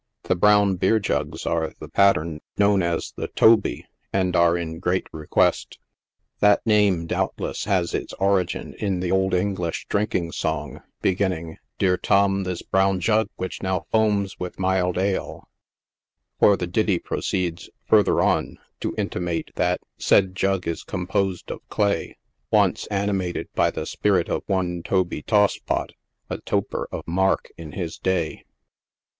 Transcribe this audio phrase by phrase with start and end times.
[0.23, 4.57] The brown beer jugs are of the pat tern known as the" Toby," and are
[4.57, 5.77] in great request.
[6.39, 12.45] That name, doubtless, has its origin in the old English drinking song, beginning" Dear Tom,
[12.45, 15.47] this brown jug which now foams with mild ale;"
[16.39, 22.17] for the ditty proceeds, further on, to intimate that said jug is composed of clay,
[22.49, 25.91] once animated by the spirit of one Toby Tosspot,
[26.27, 28.43] a toper of mark in his day.